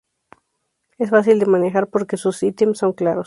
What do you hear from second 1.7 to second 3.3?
porque sus ítems son claros.